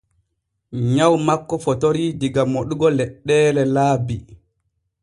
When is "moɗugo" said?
2.53-2.87